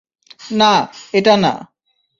না, 0.51 0.73
এটা 1.13 1.35
না। 1.37 1.53